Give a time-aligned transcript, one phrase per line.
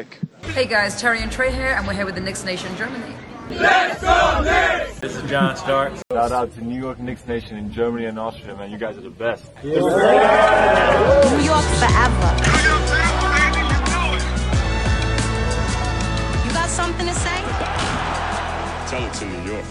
[0.00, 0.18] Nick.
[0.54, 3.14] Hey guys, Terry and Trey here, and we're here with the Knicks Nation Germany.
[3.50, 4.98] Let's go Knicks!
[4.98, 5.92] This is John Stark.
[6.10, 8.70] Shout out to New York Knicks Nation in Germany and Austria, man.
[8.70, 9.44] You guys are the best.
[9.62, 9.80] Yeah.
[11.36, 12.30] New York forever.
[16.46, 17.42] You got something to say?
[18.88, 19.66] Tell it to New York.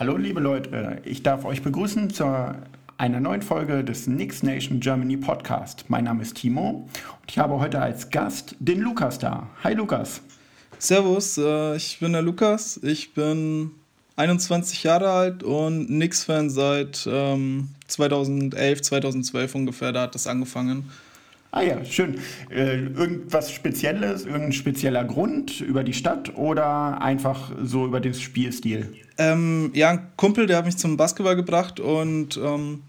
[0.00, 2.24] Hallo liebe Leute, ich darf euch begrüßen zu
[2.98, 5.84] einer neuen Folge des Knicks Nation Germany Podcast.
[5.88, 6.88] Mein Name ist Timo
[7.20, 9.48] und ich habe heute als Gast den Lukas da.
[9.64, 10.22] Hi Lukas.
[10.78, 12.80] Servus, äh, ich bin der Lukas.
[12.82, 13.70] Ich bin
[14.16, 19.92] 21 Jahre alt und Knicks-Fan seit ähm, 2011, 2012 ungefähr.
[19.92, 20.90] Da hat das angefangen.
[21.54, 22.18] Ah ja, schön.
[22.48, 28.94] Äh, irgendwas Spezielles, irgendein spezieller Grund über die Stadt oder einfach so über den Spielstil?
[29.18, 32.84] Ähm, ja, ein Kumpel, der hat mich zum Basketball gebracht und ähm,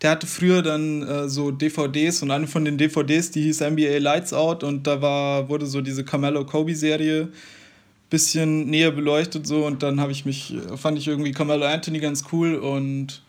[0.00, 3.98] der hatte früher dann äh, so DVDs und eine von den DVDs, die hieß NBA
[3.98, 7.30] Lights Out und da war, wurde so diese Carmelo Kobe Serie
[8.10, 12.22] bisschen näher beleuchtet so und dann habe ich mich, fand ich irgendwie Carmelo Anthony ganz
[12.30, 13.22] cool und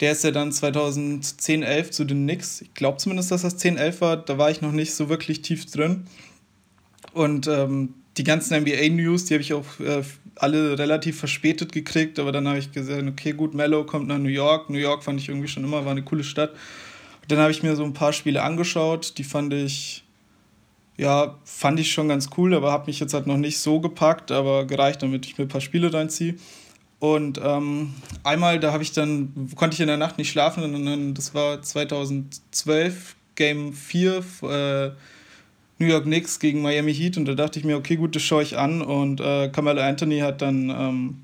[0.00, 2.60] der ist ja dann 2010, 11 zu den Knicks.
[2.60, 4.16] Ich glaube zumindest, dass das 10, 11 war.
[4.18, 6.06] Da war ich noch nicht so wirklich tief drin.
[7.12, 10.02] Und ähm, die ganzen NBA-News, die habe ich auch äh,
[10.34, 12.18] alle relativ verspätet gekriegt.
[12.18, 14.68] Aber dann habe ich gesagt, okay, gut, Mello kommt nach New York.
[14.68, 16.50] New York fand ich irgendwie schon immer, war eine coole Stadt.
[16.50, 19.16] Und dann habe ich mir so ein paar Spiele angeschaut.
[19.16, 20.04] Die fand ich,
[20.98, 24.30] ja, fand ich schon ganz cool, aber habe mich jetzt halt noch nicht so gepackt,
[24.30, 26.34] aber gereicht, damit ich mir ein paar Spiele reinziehe.
[26.98, 27.94] Und ähm,
[28.24, 31.34] einmal, da habe ich dann, konnte ich in der Nacht nicht schlafen, und dann, das
[31.34, 34.90] war 2012, Game 4, äh,
[35.78, 37.16] New York Knicks gegen Miami Heat.
[37.16, 38.82] Und da dachte ich mir, okay, gut, das schaue ich an.
[38.82, 41.18] Und äh, Carmelo Anthony hat dann ähm,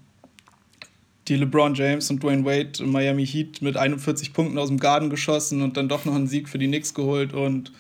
[1.28, 5.62] die LeBron James und Dwayne Wade Miami Heat mit 41 Punkten aus dem Garten geschossen
[5.62, 7.32] und dann doch noch einen Sieg für die Knicks geholt.
[7.32, 7.72] Und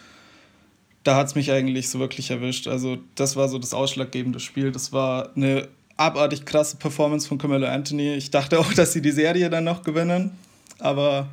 [1.04, 2.68] da hat es mich eigentlich so wirklich erwischt.
[2.68, 4.72] Also, das war so das ausschlaggebende Spiel.
[4.72, 8.14] Das war eine abartig krasse Performance von Carmelo Anthony.
[8.14, 10.32] Ich dachte auch, dass sie die Serie dann noch gewinnen,
[10.78, 11.28] aber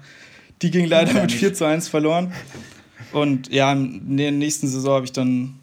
[0.62, 2.34] die ging leider mit 4 zu 1 verloren.
[3.12, 5.56] Und ja, in der nächsten Saison habe ich dann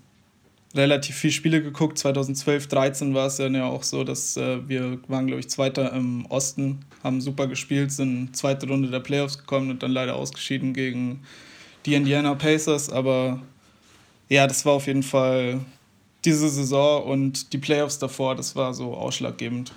[0.74, 1.98] relativ viele Spiele geguckt.
[1.98, 5.92] 2012, 13 war es dann ja auch so, dass äh, wir waren, glaube ich, Zweiter
[5.92, 10.74] im Osten, haben super gespielt, sind zweite Runde der Playoffs gekommen und dann leider ausgeschieden
[10.74, 11.20] gegen
[11.86, 12.90] die Indiana Pacers.
[12.90, 13.40] Aber
[14.28, 15.60] ja, das war auf jeden Fall
[16.26, 19.72] diese Saison und die Playoffs davor, das war so ausschlaggebend.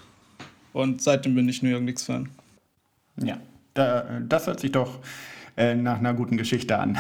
[0.74, 2.30] Und seitdem bin ich New York Knicks-Fan.
[3.24, 3.38] Ja,
[3.74, 5.00] da, das hört sich doch
[5.58, 6.98] äh, nach einer guten Geschichte an.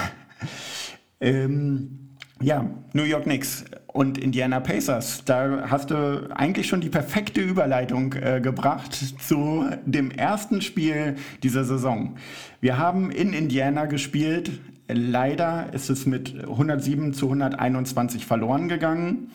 [1.21, 2.09] ähm,
[2.41, 5.23] ja, New York Knicks und Indiana Pacers.
[5.25, 11.65] Da hast du eigentlich schon die perfekte Überleitung äh, gebracht zu dem ersten Spiel dieser
[11.65, 12.15] Saison.
[12.61, 14.51] Wir haben in Indiana gespielt.
[14.91, 19.31] Leider ist es mit 107 zu 121 verloren gegangen.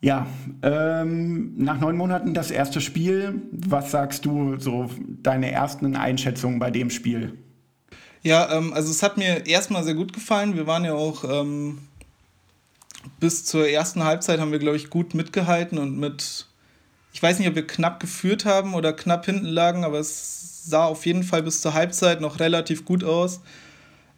[0.00, 0.26] Ja,
[0.62, 3.42] ähm, nach neun Monaten das erste Spiel.
[3.52, 4.90] Was sagst du, so
[5.22, 7.38] deine ersten Einschätzungen bei dem Spiel?
[8.22, 10.56] Ja, ähm, also es hat mir erstmal sehr gut gefallen.
[10.56, 11.78] Wir waren ja auch ähm,
[13.20, 16.46] bis zur ersten Halbzeit haben wir, glaube ich, gut mitgehalten und mit,
[17.12, 20.84] ich weiß nicht, ob wir knapp geführt haben oder knapp hinten lagen, aber es sah
[20.84, 23.40] auf jeden Fall bis zur Halbzeit noch relativ gut aus.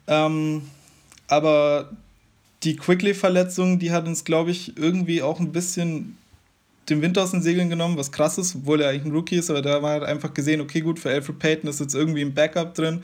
[0.07, 0.63] Ähm,
[1.27, 1.89] aber
[2.63, 6.17] die Quickly-Verletzung, die hat uns, glaube ich, irgendwie auch ein bisschen
[6.89, 9.49] den Wind aus den Segeln genommen, was krass ist, obwohl er eigentlich ein Rookie ist,
[9.49, 12.33] aber da war halt einfach gesehen, okay, gut, für Alfred Payton ist jetzt irgendwie ein
[12.33, 13.03] Backup drin.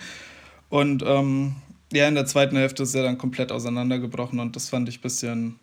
[0.69, 1.55] Und ähm,
[1.91, 5.01] ja, in der zweiten Hälfte ist er dann komplett auseinandergebrochen und das fand ich ein
[5.01, 5.59] bisschen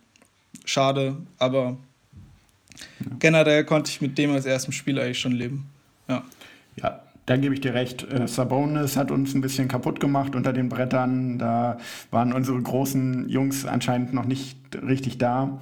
[0.65, 1.77] schade, aber
[3.01, 3.07] ja.
[3.19, 5.67] generell konnte ich mit dem als ersten Spiel eigentlich schon leben.
[6.09, 6.25] Ja.
[6.77, 8.11] Ja, da gebe ich dir recht.
[8.11, 11.39] Äh, Sabonis hat uns ein bisschen kaputt gemacht unter den Brettern.
[11.39, 11.77] Da
[12.11, 15.61] waren unsere großen Jungs anscheinend noch nicht richtig da.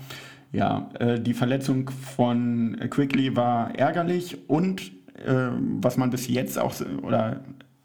[0.52, 4.92] Ja, äh, die Verletzung von Quickly war ärgerlich und
[5.26, 5.48] äh,
[5.80, 6.72] was man bis jetzt auch
[7.02, 7.40] oder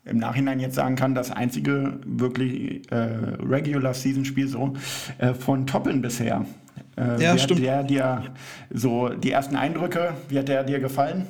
[0.05, 4.73] im Nachhinein jetzt sagen kann, das einzige wirklich äh, Regular Season Spiel so
[5.17, 6.45] äh, von Toppin bisher.
[6.97, 7.61] Äh, ja, wie stimmt.
[7.61, 8.23] Hat der dir
[8.69, 11.25] so die ersten Eindrücke, wie hat der dir gefallen?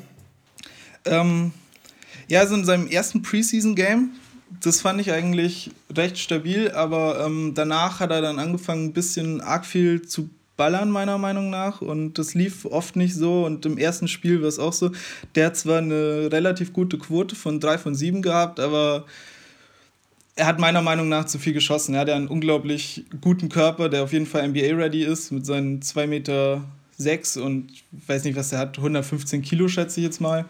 [1.06, 1.51] Ähm,
[2.31, 4.12] ja, also in seinem ersten Preseason-Game,
[4.63, 9.42] das fand ich eigentlich recht stabil, aber ähm, danach hat er dann angefangen, ein bisschen
[9.42, 11.81] arg viel zu ballern, meiner Meinung nach.
[11.81, 13.45] Und das lief oft nicht so.
[13.45, 14.92] Und im ersten Spiel war es auch so.
[15.36, 19.06] Der hat zwar eine relativ gute Quote von 3 von 7 gehabt, aber
[20.38, 21.95] er hat meiner Meinung nach zu viel geschossen.
[21.95, 25.81] Er hat ja einen unglaublich guten Körper, der auf jeden Fall NBA-ready ist, mit seinen
[25.81, 26.63] 2 Meter
[26.95, 30.45] 6 und ich weiß nicht, was er hat, 115 Kilo, schätze ich jetzt mal.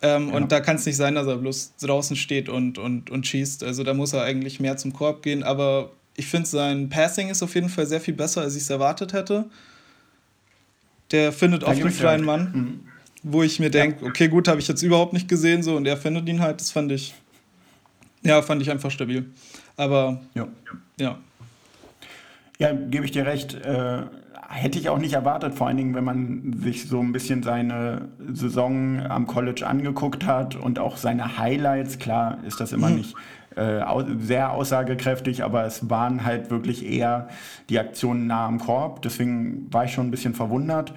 [0.00, 0.34] Ähm, ja.
[0.34, 3.64] Und da kann es nicht sein, dass er bloß draußen steht und, und, und schießt.
[3.64, 5.42] Also da muss er eigentlich mehr zum Korb gehen.
[5.42, 8.70] Aber ich finde, sein Passing ist auf jeden Fall sehr viel besser, als ich es
[8.70, 9.46] erwartet hätte.
[11.10, 12.24] Der findet den ich dir freien.
[12.24, 12.80] Mann,
[13.22, 15.96] wo ich mir denke, okay, gut, habe ich jetzt überhaupt nicht gesehen, so und er
[15.96, 16.60] findet ihn halt.
[16.60, 17.14] Das fand ich,
[18.22, 19.26] ja, fand ich einfach stabil.
[19.76, 20.48] Aber Ja.
[20.98, 21.18] ja,
[22.58, 23.54] Ja, gebe ich dir recht.
[23.54, 24.02] Äh,
[24.48, 28.08] hätte ich auch nicht erwartet, vor allen Dingen, wenn man sich so ein bisschen seine
[28.32, 31.98] Saison am College angeguckt hat und auch seine Highlights.
[31.98, 33.14] Klar ist das immer nicht
[33.56, 33.82] äh,
[34.18, 37.28] sehr aussagekräftig, aber es waren halt wirklich eher
[37.68, 39.02] die Aktionen nah am Korb.
[39.02, 40.94] Deswegen war ich schon ein bisschen verwundert,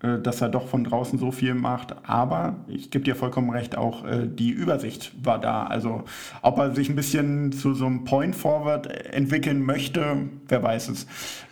[0.00, 1.94] dass er doch von draußen so viel macht.
[2.08, 5.64] Aber ich gebe dir vollkommen recht, auch äh, die Übersicht war da.
[5.64, 6.04] Also
[6.42, 11.06] ob er sich ein bisschen zu so einem Point Forward entwickeln möchte, wer weiß es.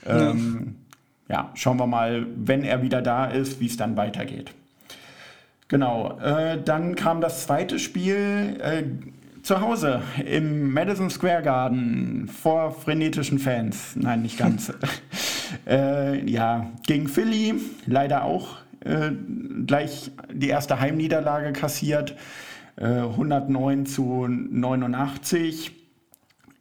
[0.06, 0.76] Ähm,
[1.28, 4.52] ja, schauen wir mal, wenn er wieder da ist, wie es dann weitergeht.
[5.68, 8.84] Genau, äh, dann kam das zweite Spiel äh,
[9.42, 13.96] zu Hause im Madison Square Garden vor frenetischen Fans.
[13.96, 14.72] Nein, nicht ganz.
[15.66, 17.54] äh, ja, gegen Philly
[17.86, 19.10] leider auch äh,
[19.66, 22.16] gleich die erste Heimniederlage kassiert.
[22.76, 25.72] Äh, 109 zu 89.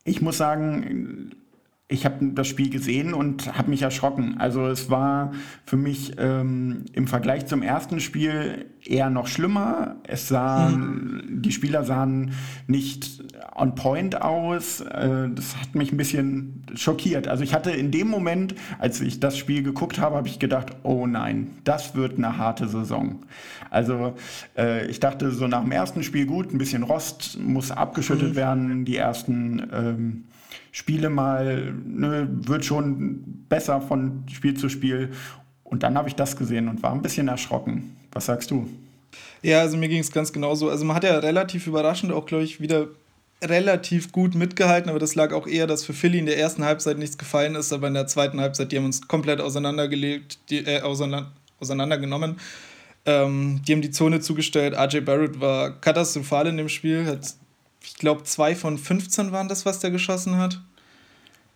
[0.04, 1.32] Ich muss sagen,
[1.88, 4.38] ich habe das Spiel gesehen und habe mich erschrocken.
[4.40, 5.34] Also es war
[5.66, 9.98] für mich ähm, im Vergleich zum ersten Spiel eher noch schlimmer.
[10.02, 12.34] Es sah, die Spieler sahen
[12.66, 13.24] nicht
[13.56, 14.82] on point aus.
[14.82, 17.28] Äh, das hat mich ein bisschen schockiert.
[17.28, 20.76] Also ich hatte in dem Moment, als ich das Spiel geguckt habe, habe ich gedacht,
[20.82, 23.20] oh nein, das wird eine harte Saison.
[23.70, 24.16] Also
[24.58, 28.86] äh, ich dachte so nach dem ersten Spiel gut, ein bisschen Rost muss abgeschüttet werden,
[28.86, 30.24] die ersten ähm,
[30.76, 35.12] Spiele mal, ne, wird schon besser von Spiel zu Spiel.
[35.64, 37.96] Und dann habe ich das gesehen und war ein bisschen erschrocken.
[38.12, 38.70] Was sagst du?
[39.42, 40.70] Ja, also mir ging es ganz genauso.
[40.70, 42.90] Also man hat ja relativ überraschend auch, glaube ich, wieder
[43.42, 46.98] relativ gut mitgehalten, aber das lag auch eher, dass für Philly in der ersten Halbzeit
[46.98, 50.82] nichts gefallen ist, aber in der zweiten Halbzeit, die haben uns komplett auseinandergelegt, die, äh,
[50.82, 51.32] auseinander,
[51.62, 52.36] auseinandergenommen.
[53.06, 54.74] Ähm, die haben die Zone zugestellt.
[54.74, 57.06] RJ Barrett war katastrophal in dem Spiel.
[57.06, 57.34] Hat,
[57.86, 60.62] ich glaube, zwei von 15 waren das, was der geschossen hat.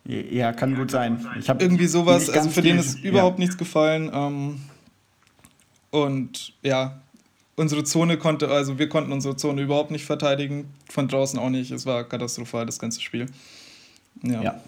[0.04, 1.26] Ja, kann gut sein.
[1.38, 3.44] Ich Irgendwie sowas, also für den ist überhaupt ja.
[3.44, 4.10] nichts gefallen.
[4.12, 4.60] Ähm,
[5.90, 7.00] und ja,
[7.56, 11.70] unsere Zone konnte, also wir konnten unsere Zone überhaupt nicht verteidigen, von draußen auch nicht.
[11.70, 13.26] Es war katastrophal, das ganze Spiel.
[14.22, 14.42] Ja.
[14.42, 14.60] Ja,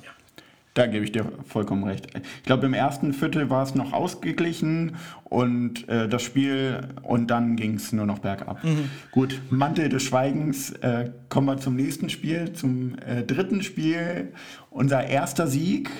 [0.75, 2.07] da gebe ich dir vollkommen recht.
[2.39, 7.57] Ich glaube, im ersten Viertel war es noch ausgeglichen und äh, das Spiel und dann
[7.57, 8.63] ging es nur noch bergab.
[9.11, 10.71] Gut, Mantel des Schweigens.
[10.71, 14.33] Äh, kommen wir zum nächsten Spiel, zum äh, dritten Spiel.
[14.71, 15.91] Unser erster Sieg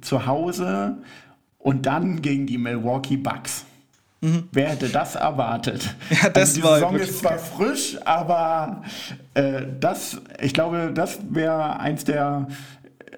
[0.00, 0.98] zu Hause
[1.58, 3.64] und dann gegen die Milwaukee Bucks.
[4.20, 5.94] Wer hätte das erwartet?
[6.10, 8.82] Ja, das also die war Saison ist zwar frisch, aber
[9.32, 12.46] äh, das, ich glaube, das wäre eins der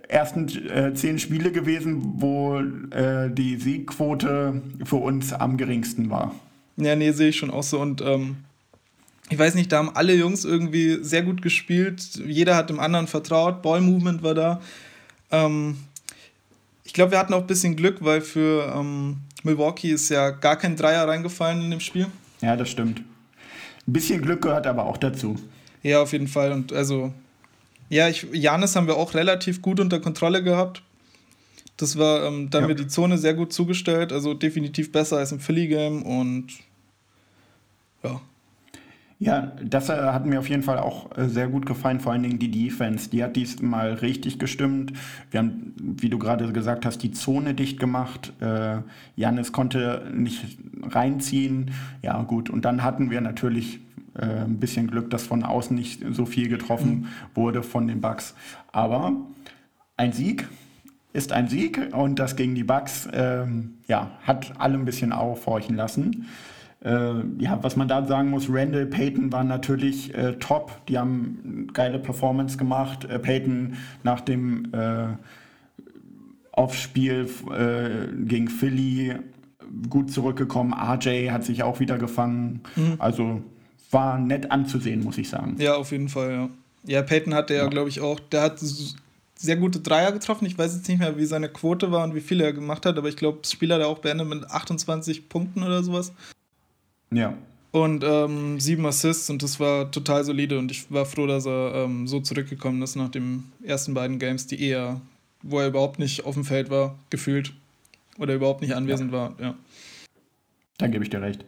[0.08, 2.60] ersten äh, zehn Spiele gewesen, wo
[2.90, 6.34] äh, die Siegquote für uns am geringsten war.
[6.76, 7.80] Ja, nee, sehe ich schon auch so.
[7.80, 8.36] Und ähm,
[9.30, 12.20] ich weiß nicht, da haben alle Jungs irgendwie sehr gut gespielt.
[12.26, 13.62] Jeder hat dem anderen vertraut.
[13.62, 14.60] Ball-Movement war da.
[15.30, 15.76] Ähm,
[16.84, 20.56] ich glaube, wir hatten auch ein bisschen Glück, weil für ähm, Milwaukee ist ja gar
[20.56, 22.06] kein Dreier reingefallen in dem Spiel.
[22.40, 22.98] Ja, das stimmt.
[22.98, 25.36] Ein bisschen Glück gehört aber auch dazu.
[25.82, 26.52] Ja, auf jeden Fall.
[26.52, 27.12] Und also,
[27.92, 30.82] ja, ich, Janis haben wir auch relativ gut unter Kontrolle gehabt.
[31.76, 32.68] Das war, ähm, da haben Ja.
[32.68, 36.46] wir die Zone sehr gut zugestellt, also definitiv besser als im Philly-Game und
[38.02, 38.20] ja.
[39.18, 42.25] Ja, das äh, hat mir auf jeden Fall auch äh, sehr gut gefallen, vor allen
[42.25, 43.08] Dingen die Defense.
[43.08, 44.94] Die hat diesmal richtig gestimmt.
[45.30, 48.32] Wir haben, wie du gerade gesagt hast, die Zone dicht gemacht.
[48.40, 48.78] Äh,
[49.14, 51.70] Janis konnte nicht reinziehen.
[52.02, 52.50] Ja, gut.
[52.50, 53.78] Und dann hatten wir natürlich
[54.19, 58.35] äh, ein bisschen Glück, dass von außen nicht so viel getroffen wurde von den Bucks.
[58.73, 59.12] Aber
[59.97, 60.49] ein Sieg
[61.12, 65.76] ist ein Sieg und das gegen die Bucks ähm, ja, hat alle ein bisschen aufhorchen
[65.76, 66.26] lassen.
[66.85, 70.85] Äh, ja, was man da sagen muss, Randall Payton war natürlich äh, top.
[70.88, 73.04] Die haben eine geile Performance gemacht.
[73.04, 75.09] Äh, Payton nach dem äh,
[76.50, 79.14] Aufspiel äh, gegen Philly
[79.88, 80.75] gut zurückgekommen.
[80.75, 82.61] RJ hat sich auch wieder gefangen.
[82.99, 83.42] Also
[83.92, 85.56] war nett anzusehen, muss ich sagen.
[85.58, 86.49] Ja, auf jeden Fall, ja.
[86.84, 88.58] Ja, Peyton hatte ja, glaube ich, auch, der hat
[89.42, 90.46] sehr gute Dreier getroffen.
[90.46, 92.99] Ich weiß jetzt nicht mehr, wie seine Quote war und wie viel er gemacht hat,
[92.99, 96.12] aber ich glaube, das Spiel hat er auch beendet mit 28 Punkten oder sowas.
[97.12, 97.34] Ja.
[97.70, 101.84] Und ähm, sieben Assists und das war total solide und ich war froh, dass er
[101.84, 105.00] ähm, so zurückgekommen ist nach den ersten beiden Games, die eher,
[105.42, 107.52] wo er überhaupt nicht auf dem Feld war, gefühlt.
[108.18, 109.54] Oder überhaupt nicht anwesend war, ja.
[110.76, 111.44] Da gebe ich dir recht.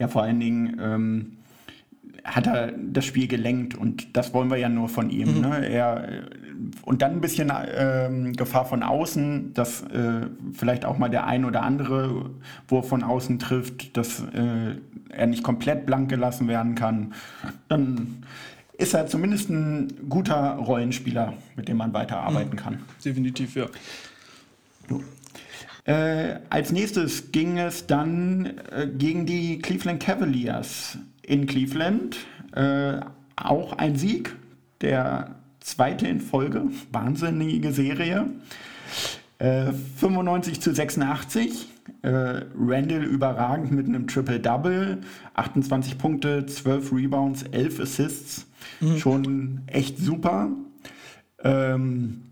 [0.00, 1.36] Ja, vor allen Dingen, ähm,
[2.24, 5.36] hat er das Spiel gelenkt und das wollen wir ja nur von ihm.
[5.36, 5.40] Mhm.
[5.40, 5.68] Ne?
[5.68, 6.22] Er,
[6.82, 11.44] und dann ein bisschen ähm, Gefahr von außen, dass äh, vielleicht auch mal der ein
[11.44, 12.30] oder andere
[12.68, 14.76] Wurf von außen trifft, dass äh,
[15.08, 17.14] er nicht komplett blank gelassen werden kann.
[17.68, 18.22] Dann
[18.76, 22.80] ist er zumindest ein guter Rollenspieler, mit dem man weiterarbeiten kann.
[23.04, 23.66] Definitiv, ja.
[25.84, 30.98] Äh, als nächstes ging es dann äh, gegen die Cleveland Cavaliers
[31.30, 32.16] in Cleveland.
[32.52, 33.00] Äh,
[33.36, 34.34] auch ein Sieg,
[34.80, 36.64] der zweite in Folge.
[36.90, 38.28] Wahnsinnige Serie.
[39.38, 41.68] Äh, 95 zu 86.
[42.02, 42.08] Äh,
[42.58, 44.98] Randall überragend mit einem Triple-Double.
[45.34, 48.46] 28 Punkte, 12 Rebounds, 11 Assists.
[48.98, 50.50] Schon echt super.
[51.42, 52.22] Ähm,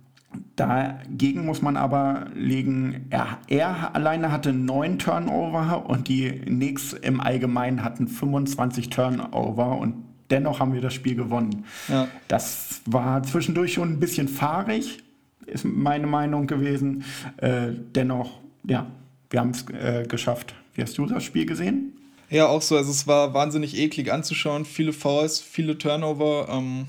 [0.57, 7.21] Dagegen muss man aber legen, er, er, alleine hatte neun Turnover und die Knicks im
[7.21, 9.95] Allgemeinen hatten 25 Turnover und
[10.31, 11.65] dennoch haben wir das Spiel gewonnen.
[11.89, 12.09] Ja.
[12.29, 14.99] Das war zwischendurch schon ein bisschen fahrig,
[15.47, 17.05] ist meine Meinung gewesen.
[17.39, 18.87] Äh, dennoch, ja,
[19.31, 20.55] wir haben es äh, geschafft.
[20.75, 21.93] Wie hast du das Spiel gesehen?
[22.31, 22.77] Ja, auch so.
[22.77, 24.65] Also es war wahnsinnig eklig anzuschauen.
[24.65, 26.49] Viele Fouls, viele Turnover.
[26.51, 26.89] Ähm,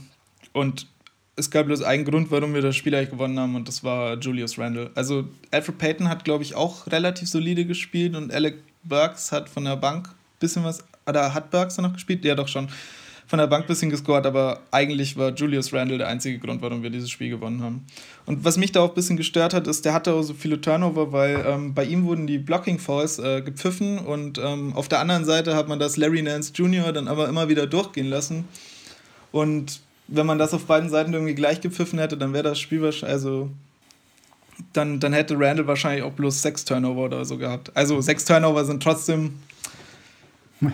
[0.53, 0.88] und
[1.39, 4.17] es gab bloß einen Grund, warum wir das Spiel eigentlich gewonnen haben, und das war
[4.19, 4.91] Julius Randle.
[4.93, 9.65] Also Alfred Payton hat, glaube ich, auch relativ solide gespielt und Alec Burks hat von
[9.65, 10.84] der Bank ein bisschen was.
[11.08, 12.24] Oder hat Burks noch gespielt?
[12.24, 12.67] Ja, doch schon.
[13.25, 16.81] Von der Bank ein bisschen gescored, aber eigentlich war Julius Randle der einzige Grund, warum
[16.81, 17.86] wir dieses Spiel gewonnen haben.
[18.25, 20.60] Und was mich da auch ein bisschen gestört hat, ist, der hatte auch so viele
[20.60, 25.00] Turnover, weil ähm, bei ihm wurden die Blocking Fouls äh, gepfiffen und ähm, auf der
[25.00, 26.91] anderen Seite hat man das Larry Nance Jr.
[26.91, 28.46] dann aber immer wieder durchgehen lassen.
[29.31, 29.79] Und
[30.11, 33.13] wenn man das auf beiden Seiten irgendwie gleich gepfiffen hätte, dann wäre das Spiel wahrscheinlich,
[33.13, 33.49] also
[34.73, 37.71] dann, dann hätte Randall wahrscheinlich auch bloß sechs Turnover oder so gehabt.
[37.75, 39.39] Also sechs Turnover sind trotzdem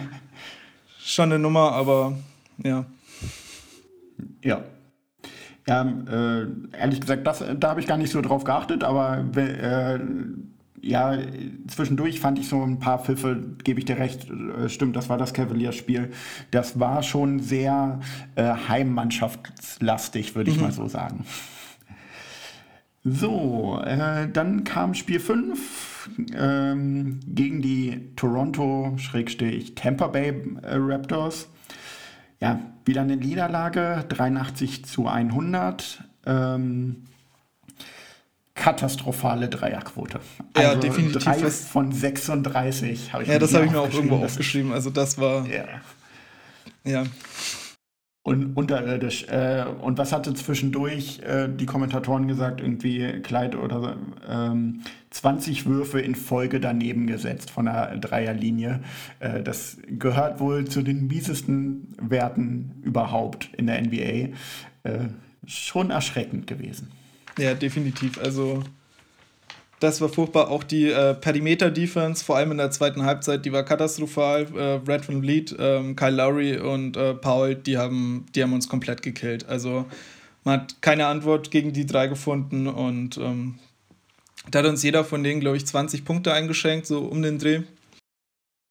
[0.99, 2.17] schon eine Nummer, aber
[2.63, 2.85] ja.
[4.41, 4.63] Ja.
[5.67, 6.45] Ja, äh,
[6.79, 9.99] ehrlich gesagt, das, da habe ich gar nicht so drauf geachtet, aber äh,
[10.85, 11.17] ja,
[11.67, 15.17] zwischendurch fand ich so ein paar Pfiffe, gebe ich dir recht, äh, stimmt, das war
[15.17, 16.11] das Cavaliers-Spiel.
[16.51, 17.99] Das war schon sehr
[18.35, 21.25] äh, heimmannschaftslastig, würde ich mal so sagen.
[23.03, 30.29] So, äh, dann kam Spiel 5 ähm, gegen die Toronto-Tampa Bay
[30.61, 31.49] äh, Raptors.
[32.39, 36.03] Ja, wieder eine Niederlage, 83 zu 100.
[36.27, 37.05] Ähm,
[38.55, 40.19] katastrophale Dreierquote.
[40.57, 41.23] Ja, Also definitiv.
[41.23, 44.71] Drei Was- von 36 habe ich Ja, das habe ich mir auch irgendwo aufgeschrieben.
[44.71, 45.65] Also das war, Ja.
[46.83, 47.03] ja.
[48.23, 49.25] Und unterirdisch.
[49.27, 52.59] Äh, und was hatte zwischendurch äh, die Kommentatoren gesagt?
[52.59, 53.97] Irgendwie Kleid oder
[54.27, 54.81] ähm,
[55.11, 58.79] 20 Würfe in Folge daneben gesetzt von der Dreierlinie.
[59.19, 64.29] Äh, das gehört wohl zu den miesesten Werten überhaupt in der NBA.
[64.83, 65.09] Äh,
[65.45, 66.89] schon erschreckend gewesen.
[67.37, 68.17] Ja, definitiv.
[68.17, 68.63] Also
[69.79, 70.49] das war furchtbar.
[70.49, 74.43] Auch die äh, Perimeter-Defense, vor allem in der zweiten Halbzeit, die war katastrophal.
[74.43, 78.69] Äh, Brad Van Vliet, ähm, Kyle Lowry und äh, Paul, die haben, die haben uns
[78.69, 79.47] komplett gekillt.
[79.47, 79.85] Also
[80.43, 83.59] man hat keine Antwort gegen die drei gefunden und ähm,
[84.49, 87.61] da hat uns jeder von denen, glaube ich, 20 Punkte eingeschenkt, so um den Dreh.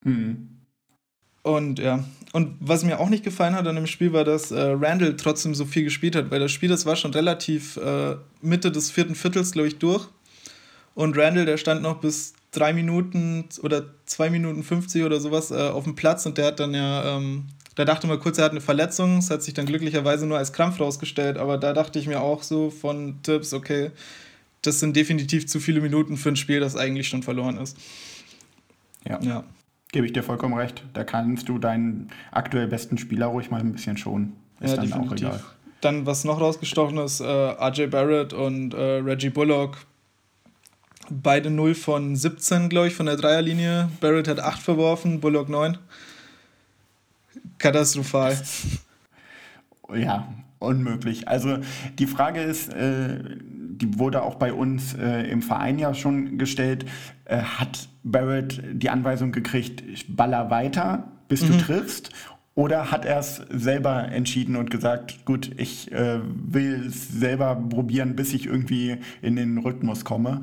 [0.05, 0.49] Mhm.
[1.43, 2.05] Und ja,
[2.35, 5.55] und was mir auch nicht gefallen hat an dem Spiel war, dass äh, Randall trotzdem
[5.55, 9.15] so viel gespielt hat, weil das Spiel, das war schon relativ äh, Mitte des vierten
[9.15, 10.09] Viertels, glaube ich, durch.
[10.97, 15.69] Und Randall, der stand noch bis drei Minuten oder zwei Minuten 50 oder sowas äh,
[15.69, 17.45] auf dem Platz und der hat dann ja, ähm,
[17.77, 20.53] da dachte man kurz, er hat eine Verletzung, es hat sich dann glücklicherweise nur als
[20.53, 23.93] Krampf rausgestellt, aber da dachte ich mir auch so von Tipps, okay,
[24.63, 27.79] das sind definitiv zu viele Minuten für ein Spiel, das eigentlich schon verloren ist.
[29.09, 29.21] Ja.
[29.23, 29.45] Ja.
[29.95, 30.83] Gebe ich dir vollkommen recht.
[30.93, 34.33] Da kannst du deinen aktuell besten Spieler ruhig mal ein bisschen schonen.
[34.59, 35.29] Ist ja, dann auch definitiv.
[35.29, 35.41] egal.
[35.83, 39.87] Dann, was noch rausgestochen ist, äh, RJ Barrett und äh, Reggie Bullock.
[41.11, 43.89] Beide 0 von 17, glaube ich, von der Dreierlinie.
[44.01, 45.79] Barrett hat 8 verworfen, Bullock 9.
[47.59, 48.37] Katastrophal.
[49.95, 50.27] Ja,
[50.65, 51.29] unmöglich.
[51.29, 51.59] Also
[51.99, 53.19] die Frage ist, äh,
[53.75, 56.87] die wurde auch bei uns äh, im Verein ja schon gestellt,
[57.25, 62.11] äh, hat Barrett die Anweisung gekriegt, baller weiter, bis du triffst?
[62.57, 68.15] Oder hat er es selber entschieden und gesagt, gut, ich äh, will es selber probieren,
[68.15, 70.43] bis ich irgendwie in den Rhythmus komme?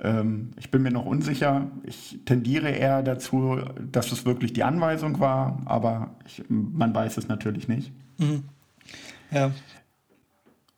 [0.00, 1.70] Ähm, ich bin mir noch unsicher.
[1.82, 3.58] Ich tendiere eher dazu,
[3.92, 7.92] dass es wirklich die Anweisung war, aber ich, man weiß es natürlich nicht.
[9.30, 9.50] Ja.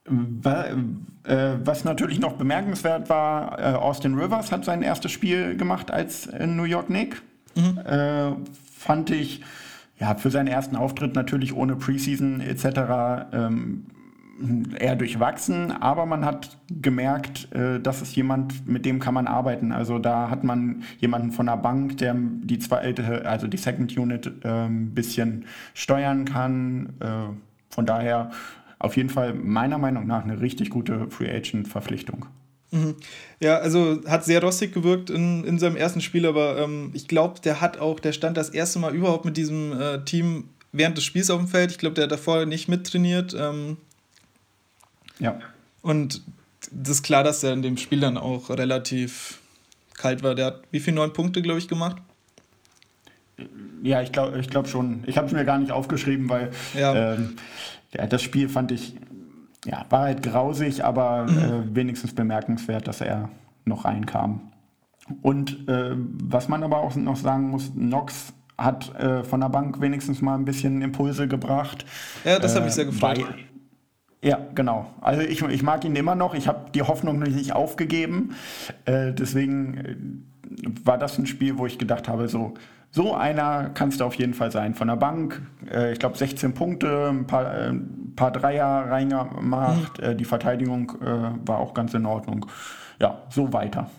[0.05, 6.27] Äh, Was natürlich noch bemerkenswert war, äh, Austin Rivers hat sein erstes Spiel gemacht als
[6.27, 7.23] äh, New York Knick.
[7.55, 8.33] Äh,
[8.77, 9.43] fand ich,
[9.99, 13.29] ja, für seinen ersten Auftritt natürlich ohne Preseason etc.
[13.33, 13.87] Ähm,
[14.79, 19.71] eher durchwachsen, aber man hat gemerkt, äh, das ist jemand, mit dem kann man arbeiten.
[19.71, 24.27] Also da hat man jemanden von der Bank, der die zweite, also die Second Unit
[24.27, 25.45] ein ähm, bisschen
[25.75, 26.95] steuern kann.
[27.01, 28.31] Äh, von daher
[28.79, 32.27] auf jeden Fall meiner Meinung nach eine richtig gute Free Agent Verpflichtung.
[32.73, 32.97] Mhm.
[33.39, 37.41] Ja, also hat sehr rostig gewirkt in, in seinem ersten Spiel, aber ähm, ich glaube,
[37.41, 41.05] der hat auch, der stand das erste Mal überhaupt mit diesem äh, Team während des
[41.05, 41.71] Spiels auf dem Feld.
[41.71, 43.37] Ich glaube, der hat davor nicht mittrainiert.
[43.39, 43.77] Ähm,
[45.19, 45.39] ja.
[45.83, 46.23] Und
[46.71, 49.39] das ist klar, dass er in dem Spiel dann auch relativ
[49.95, 50.35] kalt war.
[50.35, 51.97] Der hat wie viele neun Punkte, glaube ich, gemacht?
[53.83, 55.03] Ja, ich glaube ich glaub schon.
[55.07, 57.15] Ich habe es mir gar nicht aufgeschrieben, weil ja.
[57.15, 57.37] ähm,
[57.93, 58.95] ja, das Spiel fand ich
[59.65, 61.39] ja, war halt grausig, aber mhm.
[61.39, 63.29] äh, wenigstens bemerkenswert, dass er
[63.65, 64.53] noch reinkam.
[65.21, 69.81] Und äh, was man aber auch noch sagen muss, Nox hat äh, von der Bank
[69.81, 71.85] wenigstens mal ein bisschen Impulse gebracht.
[72.25, 73.19] Ja, das hat mich sehr gefreut.
[73.19, 73.35] Weil,
[74.23, 74.93] ja, genau.
[75.01, 76.35] Also ich, ich mag ihn immer noch.
[76.35, 78.35] Ich habe die Hoffnung noch nicht aufgegeben.
[78.85, 79.75] Äh, deswegen
[80.65, 82.55] äh, war das ein Spiel, wo ich gedacht habe, so
[82.95, 84.75] so einer kannst du auf jeden Fall sein.
[84.75, 89.99] Von der Bank, äh, ich glaube 16 Punkte, ein paar, äh, ein paar Dreier reingemacht.
[89.99, 90.05] Mhm.
[90.05, 92.47] Äh, die Verteidigung äh, war auch ganz in Ordnung.
[93.01, 93.91] Ja, so weiter.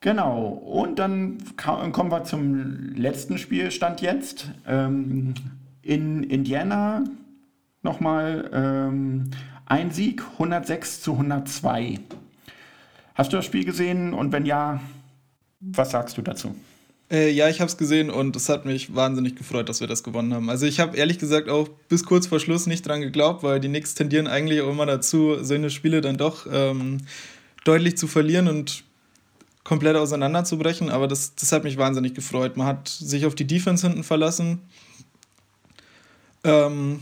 [0.00, 1.36] Genau, und dann
[1.92, 4.50] kommen wir zum letzten Spielstand jetzt.
[4.66, 5.34] Ähm,
[5.82, 7.04] in Indiana
[7.82, 9.30] nochmal ähm,
[9.66, 11.98] ein Sieg, 106 zu 102.
[13.14, 14.80] Hast du das Spiel gesehen und wenn ja,
[15.60, 16.54] was sagst du dazu?
[17.10, 20.04] Äh, ja, ich habe es gesehen und es hat mich wahnsinnig gefreut, dass wir das
[20.04, 20.48] gewonnen haben.
[20.48, 23.68] Also ich habe ehrlich gesagt auch bis kurz vor Schluss nicht dran geglaubt, weil die
[23.68, 26.98] Knicks tendieren eigentlich auch immer dazu, so eine Spiele dann doch ähm,
[27.64, 28.84] deutlich zu verlieren und
[29.64, 30.88] komplett auseinanderzubrechen.
[30.88, 32.56] Aber das, das hat mich wahnsinnig gefreut.
[32.56, 34.60] Man hat sich auf die Defense hinten verlassen.
[36.44, 37.00] Ähm,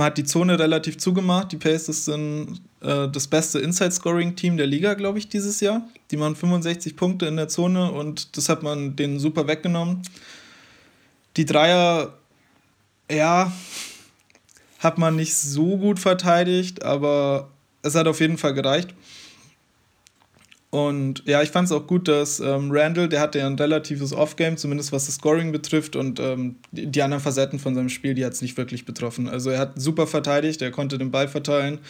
[0.00, 1.52] man hat die Zone relativ zugemacht.
[1.52, 5.86] Die Pacers sind äh, das beste Inside-Scoring-Team der Liga, glaube ich, dieses Jahr.
[6.10, 10.00] Die machen 65 Punkte in der Zone und das hat man denen super weggenommen.
[11.36, 12.14] Die Dreier,
[13.10, 13.52] ja,
[14.78, 17.50] hat man nicht so gut verteidigt, aber
[17.82, 18.94] es hat auf jeden Fall gereicht.
[20.70, 24.12] Und ja, ich fand es auch gut, dass ähm, Randall, der hatte ja ein relatives
[24.12, 28.24] Off-Game, zumindest was das Scoring betrifft, und ähm, die, anderen Facetten von seinem Spiel, die
[28.24, 29.28] hat es nicht wirklich betroffen.
[29.28, 31.80] Also er hat super verteidigt, er konnte den Ball verteilen.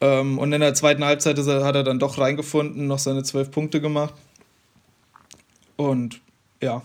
[0.00, 3.52] Ähm, und in der zweiten Halbzeit er, hat er dann doch reingefunden, noch seine zwölf
[3.52, 4.14] Punkte gemacht.
[5.76, 6.20] Und
[6.60, 6.82] ja,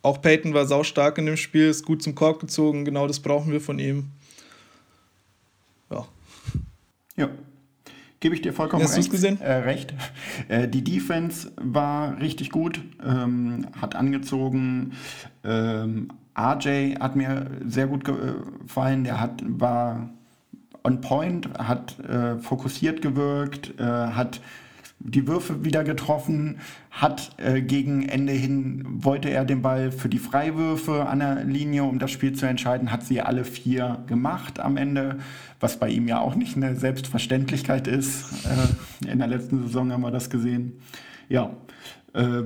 [0.00, 3.52] auch Peyton war saustark in dem Spiel, ist gut zum Korb gezogen, genau das brauchen
[3.52, 4.10] wir von ihm.
[5.90, 6.06] Ja.
[7.16, 7.28] Ja,
[8.20, 9.10] Gebe ich dir vollkommen Hast recht.
[9.10, 9.40] gesehen?
[9.40, 9.94] Äh, recht.
[10.48, 14.92] Äh, die Defense war richtig gut, ähm, hat angezogen.
[15.42, 19.04] Ähm, RJ hat mir sehr gut gefallen.
[19.04, 20.10] Der hat, war
[20.84, 24.40] on point, hat äh, fokussiert gewirkt, äh, hat
[25.00, 26.58] die Würfe wieder getroffen,
[26.90, 31.84] hat äh, gegen Ende hin, wollte er den Ball für die Freiwürfe an der Linie,
[31.84, 35.18] um das Spiel zu entscheiden, hat sie alle vier gemacht am Ende,
[35.58, 38.46] was bei ihm ja auch nicht eine Selbstverständlichkeit ist.
[38.46, 40.74] Äh, in der letzten Saison haben wir das gesehen.
[41.30, 41.50] Ja,
[42.12, 42.42] äh,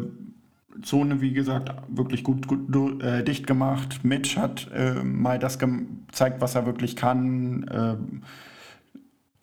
[0.82, 4.04] Zone, wie gesagt, wirklich gut, gut äh, dicht gemacht.
[4.04, 8.22] Mitch hat äh, mal das gezeigt, was er wirklich kann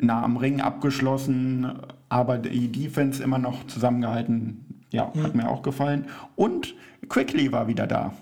[0.02, 1.72] nah am Ring abgeschlossen,
[2.10, 4.66] aber die Defense immer noch zusammengehalten.
[4.92, 5.24] Ja, mhm.
[5.24, 6.08] hat mir auch gefallen.
[6.36, 6.76] Und
[7.08, 8.14] Quickly war wieder da.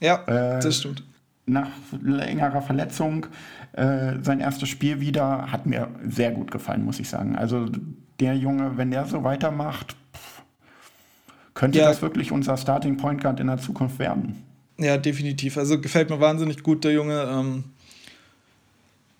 [0.00, 1.04] Ja, äh, das stimmt.
[1.46, 1.68] Nach
[2.00, 3.26] längerer Verletzung
[3.72, 7.36] äh, sein erstes Spiel wieder hat mir sehr gut gefallen, muss ich sagen.
[7.36, 7.66] Also
[8.20, 10.42] der Junge, wenn der so weitermacht, pff,
[11.54, 11.88] könnte ja.
[11.88, 14.42] das wirklich unser Starting Point Guard in der Zukunft werden.
[14.78, 15.58] Ja, definitiv.
[15.58, 17.28] Also gefällt mir wahnsinnig gut, der Junge.
[17.30, 17.64] Ähm,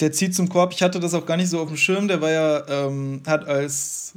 [0.00, 0.72] der zieht zum Korb.
[0.72, 2.08] Ich hatte das auch gar nicht so auf dem Schirm.
[2.08, 4.14] Der war ja, ähm, hat als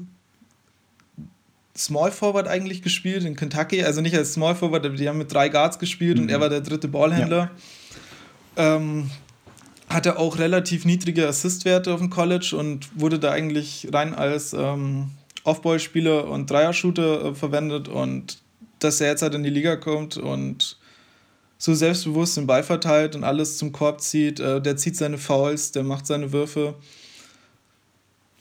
[1.77, 3.83] Small Forward eigentlich gespielt in Kentucky.
[3.83, 6.23] Also nicht als Small Forward, aber die haben mit drei Guards gespielt mhm.
[6.23, 7.51] und er war der dritte Ballhändler.
[8.57, 8.75] Ja.
[8.75, 9.11] Ähm,
[9.87, 15.11] hatte auch relativ niedrige Assistwerte auf dem College und wurde da eigentlich rein als ähm,
[15.43, 17.87] Off-Ball-Spieler und Dreier-Shooter äh, verwendet.
[17.87, 18.39] Und
[18.79, 20.77] dass er jetzt halt in die Liga kommt und
[21.57, 24.39] so selbstbewusst den Ball verteilt und alles zum Korb zieht.
[24.39, 26.75] Äh, der zieht seine Fouls, der macht seine Würfe.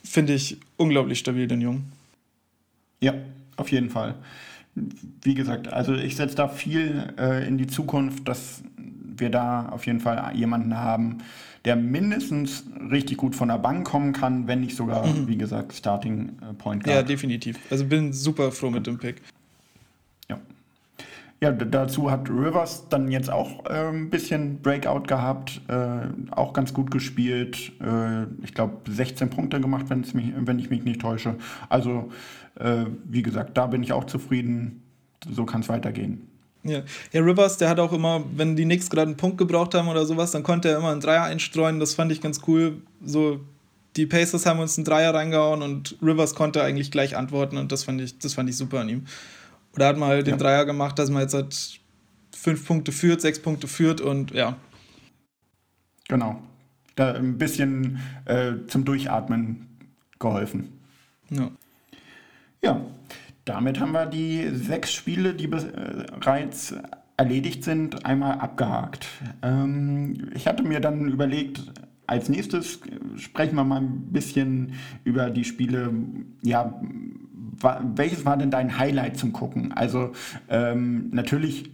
[0.05, 1.93] Finde ich unglaublich stabil, den Jungen.
[3.01, 3.15] Ja,
[3.57, 4.15] auf jeden Fall.
[5.23, 8.63] Wie gesagt, also ich setze da viel äh, in die Zukunft, dass
[9.17, 11.19] wir da auf jeden Fall jemanden haben,
[11.65, 15.27] der mindestens richtig gut von der Bank kommen kann, wenn nicht sogar, mhm.
[15.27, 16.97] wie gesagt, Starting äh, Point Guard.
[16.97, 17.59] Ja, definitiv.
[17.71, 19.23] Also bin super froh mit dem Pick.
[21.41, 26.73] Ja, dazu hat Rivers dann jetzt auch äh, ein bisschen Breakout gehabt, äh, auch ganz
[26.73, 27.73] gut gespielt.
[27.81, 31.35] Äh, ich glaube 16 Punkte gemacht, mich, wenn ich mich nicht täusche.
[31.69, 32.11] Also
[32.59, 34.83] äh, wie gesagt, da bin ich auch zufrieden.
[35.31, 36.27] So kann es weitergehen.
[36.63, 36.83] Ja.
[37.13, 40.07] ja, Rivers, der hat auch immer, wenn die Knicks gerade einen Punkt gebraucht haben oder
[40.07, 41.81] sowas, dann konnte er immer einen Dreier einstreuen.
[41.81, 42.83] Das fand ich ganz cool.
[43.05, 43.41] So,
[43.97, 47.85] die Pacers haben uns einen Dreier reingehauen und Rivers konnte eigentlich gleich antworten und das
[47.85, 49.07] fand ich, das fand ich super an ihm.
[49.77, 50.35] Oder hat man halt ja.
[50.35, 51.81] den Dreier gemacht, dass man jetzt halt
[52.35, 54.57] fünf Punkte führt, sechs Punkte führt und ja.
[56.09, 56.41] Genau.
[56.95, 59.67] Da ein bisschen äh, zum Durchatmen
[60.19, 60.73] geholfen.
[61.31, 61.51] Ja.
[62.63, 62.81] Ja,
[63.45, 66.75] damit haben wir die sechs Spiele, die bereits
[67.17, 69.07] erledigt sind, einmal abgehakt.
[69.43, 71.73] Ähm, ich hatte mir dann überlegt,
[72.07, 72.81] als nächstes
[73.17, 75.93] sprechen wir mal ein bisschen über die Spiele,
[76.43, 76.81] ja,
[77.63, 79.73] welches war denn dein Highlight zum Gucken?
[79.73, 80.13] Also
[80.49, 81.71] ähm, natürlich,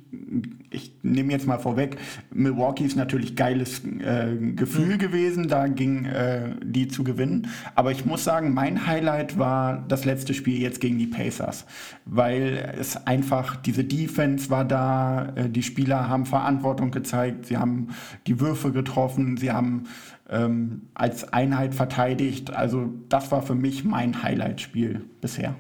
[0.71, 1.97] ich nehme jetzt mal vorweg,
[2.33, 4.99] Milwaukee ist natürlich geiles äh, Gefühl mhm.
[4.99, 7.49] gewesen, da ging äh, die zu gewinnen.
[7.75, 11.66] Aber ich muss sagen, mein Highlight war das letzte Spiel jetzt gegen die Pacers,
[12.05, 17.88] weil es einfach, diese Defense war da, äh, die Spieler haben Verantwortung gezeigt, sie haben
[18.27, 19.85] die Würfe getroffen, sie haben
[20.33, 22.55] ähm, als Einheit verteidigt.
[22.55, 25.55] Also das war für mich mein Highlight-Spiel bisher.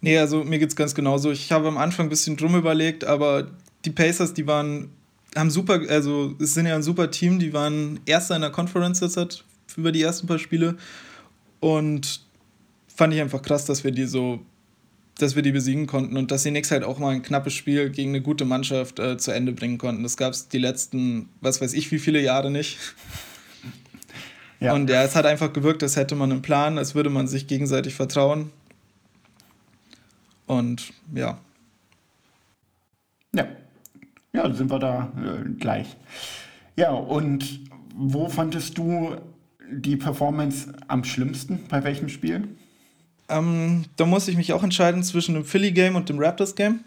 [0.00, 1.32] Nee, also mir geht es ganz genauso.
[1.32, 3.48] Ich habe am Anfang ein bisschen drum überlegt, aber
[3.84, 4.90] die Pacers, die waren,
[5.34, 9.00] haben super, also es sind ja ein super Team, die waren Erster in der Conference
[9.00, 9.44] jetzt hat,
[9.76, 10.76] über die ersten paar Spiele.
[11.60, 12.20] Und
[12.94, 14.40] fand ich einfach krass, dass wir die so,
[15.18, 17.90] dass wir die besiegen konnten und dass die Knicks halt auch mal ein knappes Spiel
[17.90, 20.04] gegen eine gute Mannschaft äh, zu Ende bringen konnten.
[20.04, 22.78] Das gab es die letzten, was weiß ich, wie viele Jahre nicht.
[24.60, 24.74] Ja.
[24.74, 27.46] Und ja, es hat einfach gewirkt, als hätte man einen Plan, als würde man sich
[27.46, 28.50] gegenseitig vertrauen.
[30.48, 31.38] Und ja.
[33.34, 33.46] Ja.
[34.32, 35.96] Ja, sind wir da äh, gleich.
[36.76, 37.60] Ja, und
[37.94, 39.16] wo fandest du
[39.70, 41.60] die Performance am schlimmsten?
[41.68, 42.48] Bei welchem Spiel?
[43.28, 46.80] Ähm, da musste ich mich auch entscheiden zwischen dem Philly-Game und dem Raptors-Game.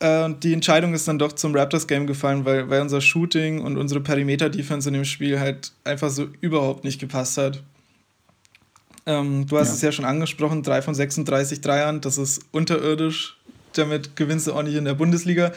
[0.00, 3.76] Äh, und die Entscheidung ist dann doch zum Raptors-Game gefallen, weil, weil unser Shooting und
[3.76, 7.62] unsere Perimeter-Defense in dem Spiel halt einfach so überhaupt nicht gepasst hat.
[9.08, 9.74] Ähm, du hast ja.
[9.74, 13.40] es ja schon angesprochen, 3 von 36 Dreiern, das ist unterirdisch.
[13.72, 15.52] Damit gewinnst du auch nicht in der Bundesliga.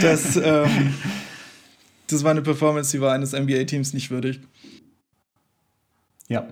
[0.00, 0.94] das, ähm,
[2.06, 4.40] das war eine Performance, die war eines NBA-Teams nicht würdig.
[6.28, 6.48] Ja,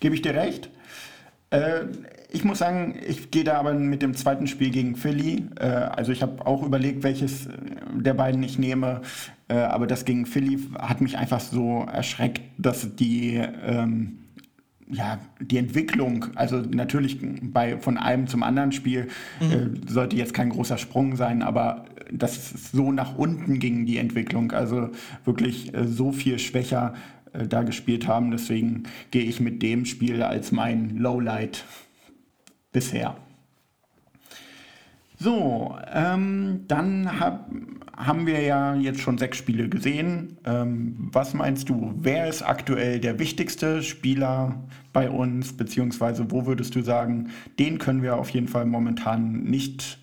[0.00, 0.68] gebe ich dir recht.
[1.48, 1.86] Äh,
[2.30, 5.46] ich muss sagen, ich gehe da aber mit dem zweiten Spiel gegen Philly.
[5.58, 7.48] Äh, also ich habe auch überlegt, welches
[7.94, 9.00] der beiden ich nehme.
[9.48, 14.18] Äh, aber das gegen Philly hat mich einfach so erschreckt, dass die ähm,
[14.90, 19.08] ja, die Entwicklung, also natürlich bei, von einem zum anderen Spiel
[19.40, 19.52] mhm.
[19.52, 24.52] äh, sollte jetzt kein großer Sprung sein, aber dass so nach unten ging, die Entwicklung,
[24.52, 24.90] also
[25.24, 26.94] wirklich äh, so viel schwächer
[27.32, 28.30] äh, da gespielt haben.
[28.30, 31.64] Deswegen gehe ich mit dem Spiel als mein Lowlight
[32.72, 33.16] bisher.
[35.18, 37.48] So, ähm, dann hab,
[37.96, 40.38] haben wir ja jetzt schon sechs Spiele gesehen.
[40.44, 46.74] Ähm, was meinst du, wer ist aktuell der wichtigste Spieler bei uns, beziehungsweise wo würdest
[46.74, 49.98] du sagen, den können wir auf jeden Fall momentan nicht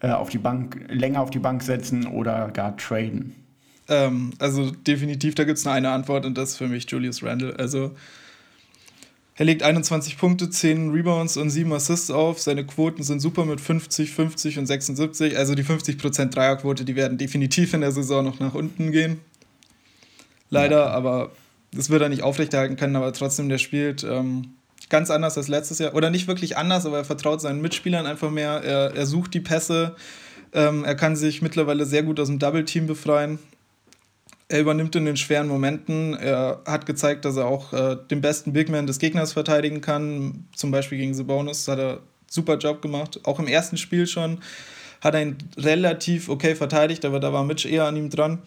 [0.00, 3.34] äh, auf die Bank, länger auf die Bank setzen oder gar traden?
[3.88, 7.22] Ähm, also definitiv, da gibt es nur eine Antwort und das ist für mich Julius
[7.22, 7.58] Randle.
[7.58, 7.94] Also
[9.40, 12.38] er legt 21 Punkte, 10 Rebounds und 7 Assists auf.
[12.42, 15.38] Seine Quoten sind super mit 50, 50 und 76.
[15.38, 19.18] Also die 50% Dreierquote, die werden definitiv in der Saison noch nach unten gehen.
[20.50, 20.86] Leider, ja.
[20.88, 21.30] aber
[21.72, 24.52] das wird er nicht aufrechterhalten können, aber trotzdem, der spielt ähm,
[24.90, 25.94] ganz anders als letztes Jahr.
[25.94, 28.62] Oder nicht wirklich anders, aber er vertraut seinen Mitspielern einfach mehr.
[28.62, 29.96] Er, er sucht die Pässe.
[30.52, 33.38] Ähm, er kann sich mittlerweile sehr gut aus dem Double-Team befreien.
[34.50, 36.14] Er übernimmt in den schweren Momenten.
[36.14, 40.48] Er hat gezeigt, dass er auch äh, den besten Bigman des Gegners verteidigen kann.
[40.56, 43.20] Zum Beispiel gegen Sabonis hat er super Job gemacht.
[43.22, 44.40] Auch im ersten Spiel schon
[45.00, 48.42] hat er ihn relativ okay verteidigt, aber da war Mitch eher an ihm dran.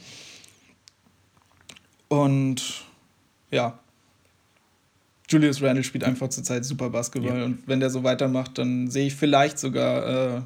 [2.10, 2.84] Und
[3.50, 3.80] ja,
[5.30, 7.40] Julius Randle spielt einfach zurzeit super Basketball.
[7.40, 7.46] Ja.
[7.46, 10.42] Und wenn der so weitermacht, dann sehe ich vielleicht sogar äh,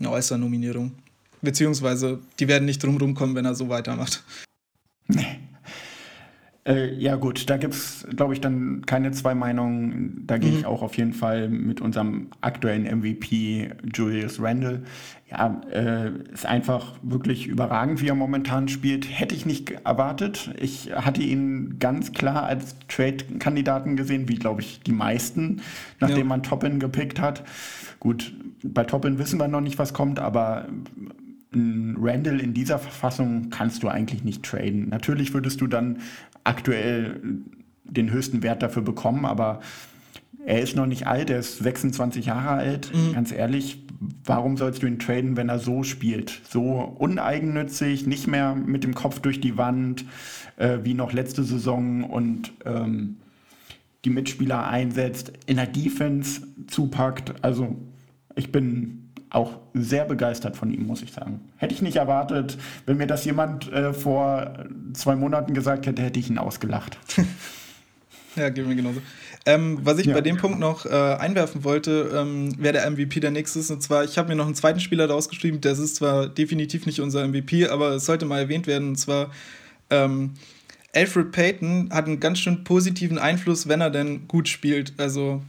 [0.00, 0.92] eine Äußernominierung.
[1.42, 4.24] Beziehungsweise die werden nicht drumherum kommen, wenn er so weitermacht.
[6.68, 10.24] Äh, ja gut, da gibt es, glaube ich, dann keine zwei Meinungen.
[10.26, 10.58] Da gehe Mhm.
[10.58, 14.82] ich auch auf jeden Fall mit unserem aktuellen MVP Julius Randle.
[15.30, 19.06] Ja, äh, ist einfach wirklich überragend, wie er momentan spielt.
[19.08, 20.50] Hätte ich nicht erwartet.
[20.60, 25.62] Ich hatte ihn ganz klar als Trade-Kandidaten gesehen, wie, glaube ich, die meisten,
[26.00, 26.24] nachdem Ja.
[26.24, 27.44] man Toppin gepickt hat.
[28.00, 28.32] Gut,
[28.64, 30.66] bei Toppin wissen wir noch nicht, was kommt, aber
[31.56, 34.88] Randall in dieser Verfassung kannst du eigentlich nicht traden.
[34.88, 35.98] Natürlich würdest du dann
[36.44, 37.20] aktuell
[37.84, 39.60] den höchsten Wert dafür bekommen, aber
[40.44, 42.92] er ist noch nicht alt, er ist 26 Jahre alt.
[43.14, 43.82] Ganz ehrlich,
[44.24, 46.40] warum sollst du ihn traden, wenn er so spielt?
[46.48, 46.62] So
[46.98, 50.04] uneigennützig, nicht mehr mit dem Kopf durch die Wand,
[50.56, 53.16] äh, wie noch letzte Saison und ähm,
[54.04, 57.34] die Mitspieler einsetzt, in der Defense zupackt.
[57.42, 57.76] Also
[58.36, 59.05] ich bin
[59.36, 61.40] auch sehr begeistert von ihm, muss ich sagen.
[61.56, 66.18] Hätte ich nicht erwartet, wenn mir das jemand äh, vor zwei Monaten gesagt hätte, hätte
[66.18, 66.98] ich ihn ausgelacht.
[68.38, 69.00] Ja, geht mir genauso.
[69.46, 70.12] Ähm, was ich Ja.
[70.12, 73.70] bei dem Punkt noch äh, einwerfen wollte, ähm, wer der MVP der nächste ist.
[73.70, 77.00] Und zwar, ich habe mir noch einen zweiten Spieler rausgeschrieben, das ist zwar definitiv nicht
[77.00, 78.88] unser MVP, aber es sollte mal erwähnt werden.
[78.88, 79.30] Und zwar,
[79.88, 80.34] ähm,
[80.94, 84.92] Alfred Payton hat einen ganz schön positiven Einfluss, wenn er denn gut spielt.
[84.98, 85.40] Also,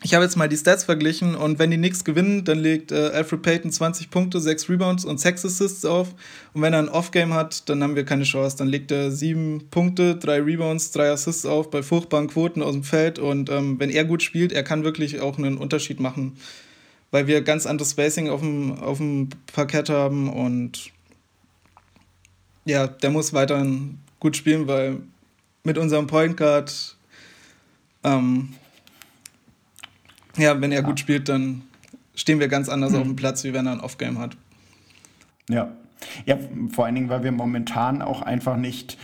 [0.00, 3.08] ich habe jetzt mal die Stats verglichen und wenn die Knicks gewinnen, dann legt äh,
[3.08, 6.14] Alfred Payton 20 Punkte, 6 Rebounds und 6 Assists auf.
[6.54, 8.56] Und wenn er ein Off-Game hat, dann haben wir keine Chance.
[8.56, 12.84] Dann legt er 7 Punkte, 3 Rebounds, 3 Assists auf bei furchtbaren Quoten aus dem
[12.84, 13.18] Feld.
[13.18, 16.36] Und ähm, wenn er gut spielt, er kann wirklich auch einen Unterschied machen,
[17.10, 20.28] weil wir ganz anderes Spacing auf dem, auf dem Parkett haben.
[20.32, 20.92] Und
[22.64, 24.98] ja, der muss weiterhin gut spielen, weil
[25.64, 26.96] mit unserem Point Guard
[28.04, 28.50] ähm,
[30.38, 31.62] ja, wenn er gut spielt, dann
[32.14, 34.36] stehen wir ganz anders auf dem Platz, wie wenn er ein Off-Game hat.
[35.48, 35.72] Ja.
[36.26, 36.38] Ja,
[36.72, 38.96] vor allen Dingen, weil wir momentan auch einfach nicht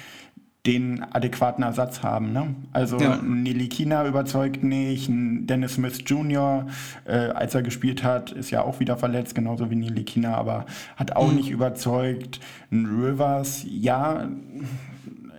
[0.67, 2.33] den adäquaten Ersatz haben.
[2.33, 2.55] Ne?
[2.73, 3.17] Also Ja.
[3.17, 6.67] Nilikina überzeugt nicht, Dennis Smith Jr.,
[7.05, 10.65] äh, als er gespielt hat, ist ja auch wieder verletzt, genauso wie Nilikina, aber
[10.97, 12.41] hat auch nicht überzeugt.
[12.73, 14.29] Ein Rivers, ja,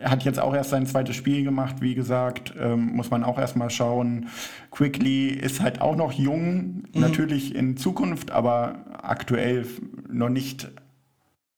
[0.03, 3.69] hat jetzt auch erst sein zweites Spiel gemacht, wie gesagt, ähm, muss man auch erstmal
[3.69, 4.27] schauen.
[4.71, 9.65] Quickly ist halt auch noch jung, natürlich in Zukunft, aber aktuell
[10.09, 10.69] noch nicht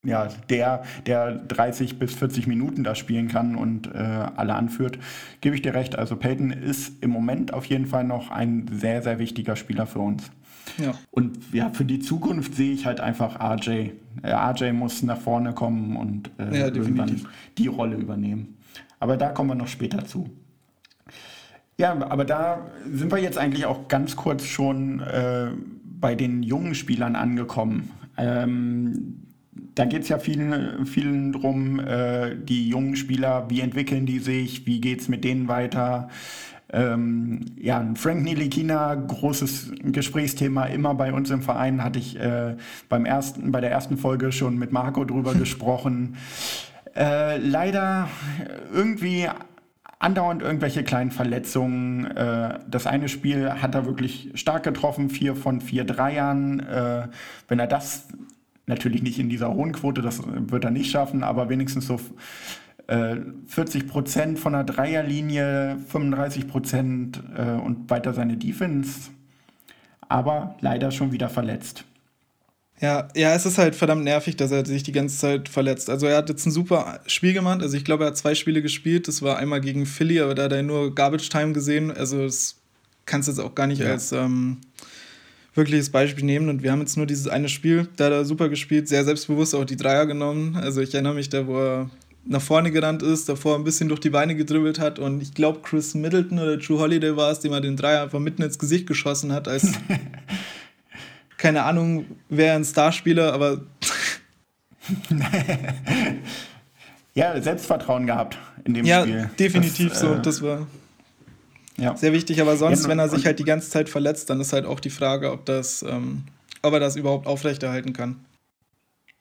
[0.04, 5.00] ja, der, der 30 bis 40 Minuten da spielen kann und äh, alle anführt,
[5.42, 5.98] gebe ich dir recht.
[5.98, 10.00] Also Peyton ist im Moment auf jeden Fall noch ein sehr, sehr wichtiger Spieler für
[10.00, 10.32] uns.
[10.78, 10.94] Ja.
[11.12, 13.92] Und ja, für die Zukunft sehe ich halt einfach RJ.
[14.22, 17.22] Äh, RJ muss nach vorne kommen und äh, Ja, irgendwann
[17.58, 18.58] die Rolle übernehmen.
[19.00, 20.30] Aber da kommen wir noch später zu.
[21.78, 25.52] Ja, aber da sind wir jetzt eigentlich auch ganz kurz schon äh,
[25.84, 27.92] bei den jungen Spielern angekommen.
[28.18, 29.28] Ähm,
[29.76, 34.66] da geht es ja vielen, vielen drum, äh, die jungen Spieler, wie entwickeln die sich,
[34.66, 36.10] wie geht es mit denen weiter.
[36.72, 42.56] Ähm, ja, Frank Nilikina, großes Gesprächsthema immer bei uns im Verein, hatte ich äh,
[42.90, 46.18] beim ersten, bei der ersten Folge schon mit Marco drüber gesprochen.
[46.96, 48.10] Äh, leider
[48.74, 49.30] irgendwie
[50.00, 52.06] andauernd irgendwelche kleinen Verletzungen.
[52.06, 56.60] Äh, das eine Spiel hat er wirklich stark getroffen, vier von vier Dreiern.
[56.60, 57.08] Äh,
[57.48, 58.08] wenn er das
[58.66, 62.00] natürlich nicht in dieser hohen Quote, das wird er nicht schaffen, aber wenigstens so
[62.88, 69.10] äh, 40 Prozent von der Dreierlinie, 35 Prozent äh, und weiter seine Defense.
[70.10, 71.84] Aber leider schon wieder verletzt.
[72.80, 75.90] Ja, ja, es ist halt verdammt nervig, dass er sich die ganze Zeit verletzt.
[75.90, 77.62] Also er hat jetzt ein super Spiel gemacht.
[77.64, 79.08] Also ich glaube, er hat zwei Spiele gespielt.
[79.08, 81.92] Das war einmal gegen Philly, aber da hat er nur Garbage Time gesehen.
[81.92, 82.56] Also das
[83.06, 83.90] kannst du jetzt auch gar nicht Ja.
[83.92, 84.58] als ähm,
[85.56, 86.50] wirkliches Beispiel nehmen.
[86.50, 89.56] Und wir haben jetzt nur dieses eine Spiel, da hat er super gespielt, sehr selbstbewusst
[89.56, 90.56] auch die Dreier genommen.
[90.56, 91.90] Also ich erinnere mich da, wo er
[92.28, 95.60] nach vorne gerannt ist, davor ein bisschen durch die Beine gedribbelt hat und ich glaube
[95.62, 98.86] Chris Middleton oder Drew Holiday war es, dem er den Dreier einfach mitten ins Gesicht
[98.88, 99.72] geschossen hat, als
[101.38, 103.62] keine Ahnung, wer ein Starspieler, aber
[107.14, 109.30] Ja, Selbstvertrauen gehabt in dem ja, Spiel.
[109.40, 110.14] definitiv das, so.
[110.14, 110.68] äh, Das war
[111.78, 111.96] ja.
[111.98, 112.42] sehr wichtig.
[112.42, 114.80] Aber sonst, Ja, wenn er sich halt die ganze Zeit verletzt, dann ist halt auch
[114.80, 116.26] die Frage, ob das, ähm,
[116.62, 118.18] ob er das überhaupt aufrechterhalten kann.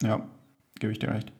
[0.02, 0.20] Ja,
[0.78, 1.32] gebe ich dir recht.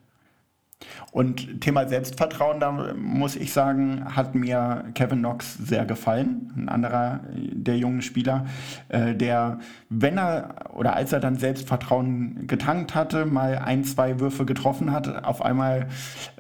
[1.11, 6.53] Und Thema Selbstvertrauen, da muss ich sagen, hat mir Kevin Knox sehr gefallen.
[6.55, 8.47] Ein anderer der jungen Spieler,
[8.89, 14.45] äh, der, wenn er oder als er dann Selbstvertrauen getankt hatte, mal ein, zwei Würfe
[14.45, 15.89] getroffen hat, auf einmal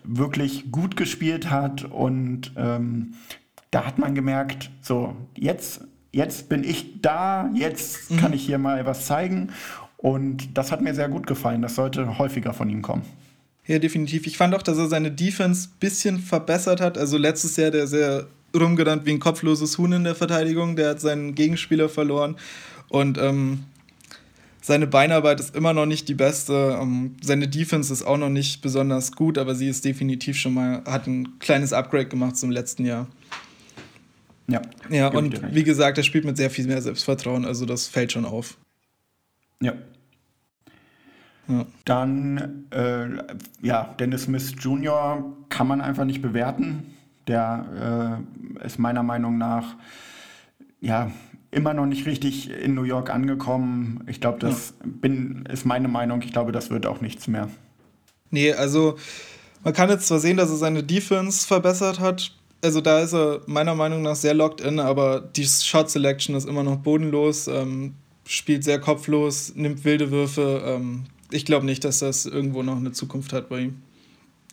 [0.04, 1.84] wirklich gut gespielt hat.
[1.84, 3.14] Und ähm,
[3.70, 8.84] da hat man gemerkt, so, jetzt, jetzt bin ich da, jetzt kann ich hier mal
[8.84, 9.52] was zeigen.
[9.96, 11.62] Und das hat mir sehr gut gefallen.
[11.62, 13.02] Das sollte häufiger von ihm kommen.
[13.66, 14.26] Ja, definitiv.
[14.26, 16.96] Ich fand auch, dass er seine Defense ein bisschen verbessert hat.
[16.96, 20.76] Also letztes Jahr der sehr rumgerannt wie ein kopfloses Huhn in der Verteidigung.
[20.76, 22.36] Der hat seinen Gegenspieler verloren.
[22.88, 23.64] Und ähm,
[24.66, 26.78] seine Beinarbeit ist immer noch nicht die beste.
[26.80, 30.82] Ähm, seine Defense ist auch noch nicht besonders gut, aber sie ist definitiv schon mal,
[30.84, 33.06] hat ein kleines Upgrade gemacht zum letzten Jahr.
[34.48, 38.12] Ja, ja und wie gesagt, er spielt mit sehr viel mehr Selbstvertrauen, also das fällt
[38.12, 38.56] schon auf.
[39.60, 39.74] Ja.
[41.48, 41.66] Ja.
[41.84, 43.06] Dann, äh,
[43.62, 45.24] ja, Dennis Smith Jr.
[45.48, 46.94] kann man einfach nicht bewerten.
[47.26, 48.20] Der
[48.62, 49.76] äh, ist meiner Meinung nach,
[50.80, 51.10] ja,
[51.50, 54.04] immer noch nicht richtig in New York angekommen.
[54.08, 54.90] Ich glaube, das ja.
[55.00, 56.22] bin, ist meine Meinung.
[56.22, 57.48] Ich glaube, das wird auch nichts mehr.
[58.30, 58.96] Nee, also
[59.64, 62.32] man kann jetzt zwar sehen, dass er seine Defense verbessert hat.
[62.62, 66.48] Also da ist er meiner Meinung nach sehr locked in, aber die Shot Selection ist
[66.48, 67.94] immer noch bodenlos, ähm,
[68.26, 70.62] spielt sehr kopflos, nimmt wilde Würfe.
[70.66, 73.82] Ähm, ich glaube nicht, dass das irgendwo noch eine Zukunft hat bei ihm.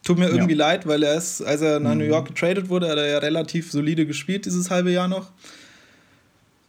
[0.04, 0.68] Tut mir irgendwie ja.
[0.68, 2.00] leid, weil er ist, als er nach mhm.
[2.00, 5.32] New York getradet wurde, hat er ja relativ solide gespielt dieses halbe Jahr noch.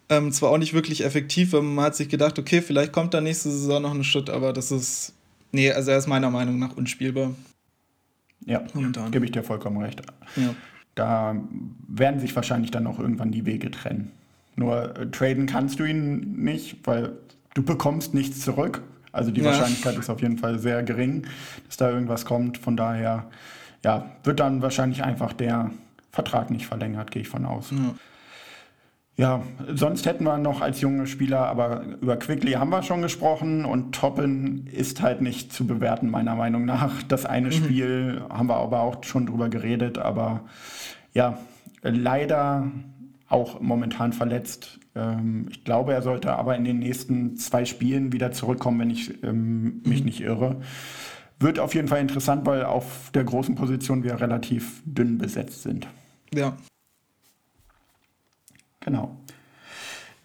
[0.09, 3.51] Ähm, zwar auch nicht wirklich effektiv, man hat sich gedacht, okay, vielleicht kommt da nächste
[3.51, 5.15] Saison noch ein Schritt, aber das ist,
[5.51, 7.35] nee, also er ist meiner Meinung nach unspielbar.
[8.45, 9.11] Ja, momentan.
[9.11, 10.03] Gebe ich dir vollkommen recht.
[10.37, 10.55] Ja.
[10.95, 11.37] Da
[11.89, 14.13] werden sich wahrscheinlich dann auch irgendwann die Wege trennen.
[14.57, 17.13] Nur äh, traden kannst du ihn nicht, weil
[17.55, 18.83] du bekommst nichts zurück.
[19.15, 19.47] Also die ja.
[19.47, 21.27] Wahrscheinlichkeit ist auf jeden Fall sehr gering,
[21.67, 22.59] dass da irgendwas kommt.
[22.59, 23.27] Von daher,
[23.85, 25.71] ja, wird dann wahrscheinlich einfach der
[26.11, 27.71] Vertrag nicht verlängert, gehe ich von aus.
[27.71, 27.95] Ja.
[29.17, 33.65] Ja, sonst hätten wir noch als junge Spieler, aber über Quickly haben wir schon gesprochen
[33.65, 37.01] und Toppen ist halt nicht zu bewerten, meiner Meinung nach.
[37.05, 37.53] Das eine mhm.
[37.53, 40.41] Spiel haben wir aber auch schon drüber geredet, aber
[41.13, 41.39] ja,
[41.83, 42.73] leider
[43.29, 44.81] auch momentan verletzt.
[44.95, 49.23] Ähm, ich glaube, er sollte aber in den nächsten zwei Spielen wieder zurückkommen, wenn ich
[49.23, 50.07] ähm, mich mhm.
[50.07, 50.57] nicht irre.
[51.41, 55.87] Wird auf jeden Fall interessant, weil auf der großen Position wir relativ dünn besetzt sind.
[56.33, 56.57] Ja,
[58.85, 59.17] Genau.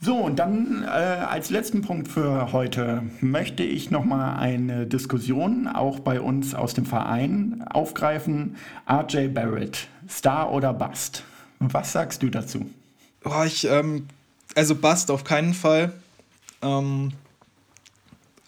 [0.01, 5.99] So, und dann äh, als letzten Punkt für heute möchte ich nochmal eine Diskussion auch
[5.99, 8.55] bei uns aus dem Verein aufgreifen.
[8.89, 11.23] RJ Barrett, Star oder Bust?
[11.59, 12.69] Was sagst du dazu?
[13.25, 14.07] Oh, ich, ähm,
[14.59, 15.93] also Bust auf keinen Fall.
[16.61, 17.13] Ähm,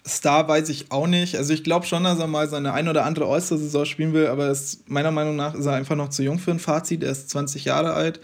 [0.06, 1.38] Star weiß ich auch nicht.
[1.38, 4.50] Also ich glaube schon, dass er mal seine ein oder andere All-Star-Saison spielen will, aber
[4.50, 7.04] ist, meiner Meinung nach ist er einfach noch zu jung für ein Fazit.
[7.04, 8.20] Er ist 20 Jahre alt.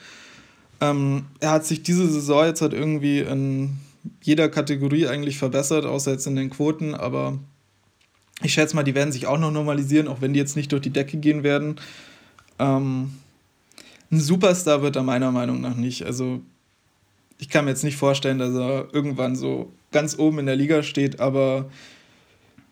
[0.82, 3.78] Ähm, er hat sich diese Saison jetzt halt irgendwie in
[4.22, 7.40] jeder Kategorie eigentlich verbessert, außer jetzt in den Quoten, aber
[8.44, 10.82] ich schätze mal, die werden sich auch noch normalisieren, auch wenn die jetzt nicht durch
[10.82, 11.78] die Decke gehen werden.
[12.60, 13.14] Ähm,
[14.12, 16.06] ein Superstar wird er meiner Meinung nach nicht.
[16.06, 16.42] Also
[17.40, 20.84] ich kann mir jetzt nicht vorstellen, dass er irgendwann so ganz oben in der Liga
[20.84, 21.70] steht, aber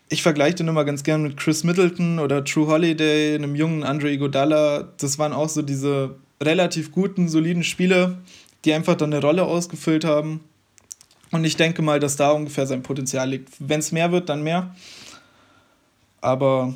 [0.09, 4.11] ich vergleiche den immer ganz gern mit Chris Middleton oder True Holiday, einem jungen Andre
[4.11, 4.91] Iguodala.
[4.97, 8.17] Das waren auch so diese relativ guten, soliden Spieler,
[8.63, 10.41] die einfach dann eine Rolle ausgefüllt haben.
[11.31, 13.49] Und ich denke mal, dass da ungefähr sein Potenzial liegt.
[13.59, 14.75] Wenn es mehr wird, dann mehr.
[16.21, 16.73] Aber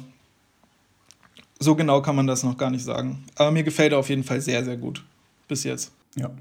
[1.60, 3.24] so genau kann man das noch gar nicht sagen.
[3.36, 5.04] Aber mir gefällt er auf jeden Fall sehr, sehr gut.
[5.48, 5.92] Bis jetzt.
[6.16, 6.32] Ja.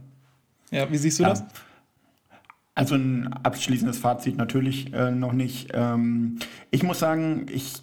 [0.71, 1.31] Ja, wie siehst du ja.
[1.31, 1.45] das?
[2.75, 5.71] Also ein abschließendes Fazit natürlich äh, noch nicht.
[5.75, 6.39] Ähm,
[6.71, 7.83] ich muss sagen, ich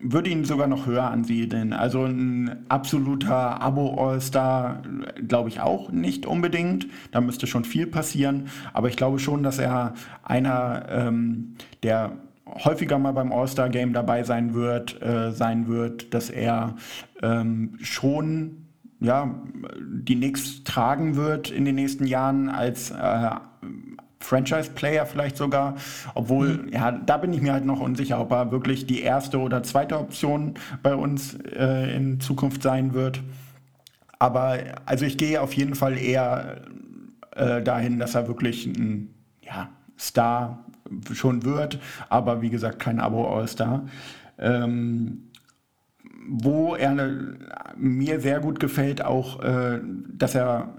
[0.00, 1.72] würde ihn sogar noch höher ansiedeln.
[1.72, 4.82] Also ein absoluter Abo-All-Star
[5.28, 6.88] glaube ich auch nicht unbedingt.
[7.12, 8.48] Da müsste schon viel passieren.
[8.72, 12.16] Aber ich glaube schon, dass er einer ähm, der
[12.46, 16.74] häufiger mal beim All-Star-Game dabei sein wird, äh, sein wird, dass er
[17.22, 18.61] ähm, schon
[19.02, 19.34] ja,
[19.84, 23.30] die Knicks tragen wird in den nächsten Jahren als äh,
[24.20, 25.74] Franchise-Player vielleicht sogar.
[26.14, 26.68] Obwohl, mhm.
[26.72, 29.98] ja, da bin ich mir halt noch unsicher, ob er wirklich die erste oder zweite
[29.98, 33.20] Option bei uns äh, in Zukunft sein wird.
[34.18, 36.62] Aber also ich gehe auf jeden Fall eher
[37.34, 39.12] äh, dahin, dass er wirklich ein
[39.42, 40.64] ja, Star
[41.12, 43.86] schon wird, aber wie gesagt kein Abo-All-Star.
[44.38, 45.30] Ähm,
[46.28, 46.96] wo er
[47.76, 49.80] mir sehr gut gefällt, auch, äh,
[50.16, 50.74] dass er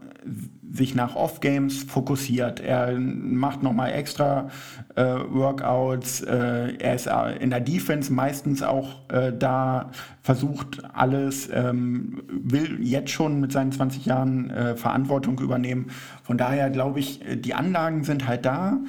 [0.74, 2.60] sich nach Off-Games fokussiert.
[2.60, 4.50] Er macht nochmal extra
[4.96, 6.22] äh, Workouts.
[6.22, 9.92] Äh, er ist äh, in der Defense meistens auch äh, da,
[10.24, 15.92] versucht alles, ähm, will jetzt schon mit seinen 20 Jahren äh, Verantwortung übernehmen.
[16.24, 18.80] Von daher glaube ich, die Anlagen sind halt da.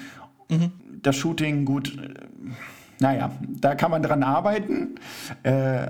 [0.49, 0.73] Mhm.
[1.03, 1.99] Das Shooting gut
[3.01, 3.31] naja,
[3.61, 4.97] da kann man dran arbeiten.
[5.43, 5.89] Äh,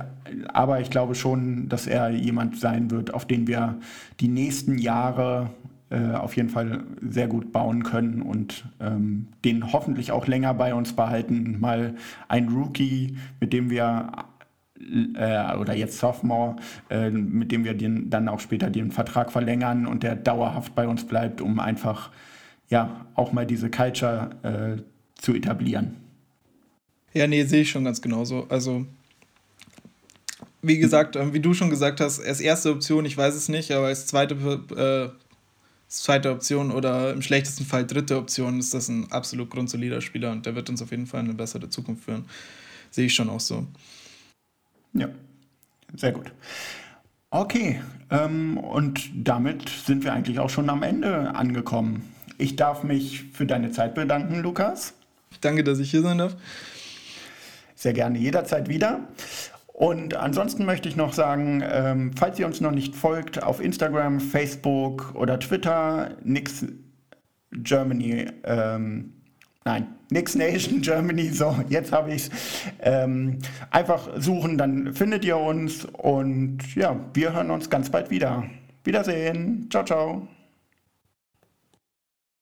[0.49, 3.79] aber ich glaube schon, dass er jemand sein wird, auf den wir
[4.21, 5.51] die nächsten Jahre
[5.91, 10.75] äh, auf jeden Fall sehr gut bauen können und ähm, den hoffentlich auch länger bei
[10.75, 11.61] uns behalten.
[11.61, 11.95] Mal
[12.29, 14.11] ein Rookie, mit dem wir
[15.15, 16.57] äh, oder jetzt Sophomore,
[16.91, 20.89] äh, mit dem wir den, dann auch später den Vertrag verlängern und der dauerhaft bei
[20.89, 22.11] uns bleibt, um einfach
[22.69, 24.83] ja auch mal diese Culture äh,
[25.21, 26.04] zu etablieren.
[27.15, 28.47] Ja, nee, sehe ich schon ganz genauso.
[28.49, 28.85] Also,
[30.63, 33.71] wie gesagt, ähm, wie du schon gesagt hast, als erste Option, ich weiß es nicht,
[33.71, 35.17] aber als zweite, äh,
[35.89, 40.45] zweite Option oder im schlechtesten Fall dritte Option ist das ein absolut grundsolider Spieler und
[40.45, 42.25] der wird uns auf jeden Fall in eine bessere Zukunft führen.
[42.91, 43.65] Sehe ich schon auch so.
[44.93, 45.09] Ja,
[45.95, 46.33] sehr gut.
[47.31, 52.13] Okay, ähm, und damit sind wir eigentlich auch schon am Ende angekommen.
[52.39, 54.95] Ich darf mich für deine Zeit bedanken, Lukas.
[55.41, 56.37] Danke, dass ich hier sein darf.
[57.85, 59.01] Sehr gerne, jederzeit wieder.
[59.67, 64.21] Und ansonsten möchte ich noch sagen, ähm, falls ihr uns noch nicht folgt, auf Instagram,
[64.21, 66.65] Facebook oder Twitter, Nix
[67.51, 69.13] Germany, ähm,
[69.67, 72.31] nein, Nix Nation Germany, so, jetzt habe ich es.
[72.81, 78.45] Ähm, einfach suchen, dann findet ihr uns und ja, wir hören uns ganz bald wieder.
[78.83, 79.69] Wiedersehen.
[79.71, 80.27] Ciao, ciao.